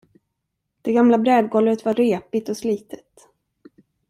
[0.81, 3.27] Det gamla brädgolvet var repigt och slitet.